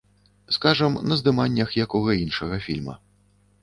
[0.55, 3.01] Скажам, на здыманнях якога іншага фільма.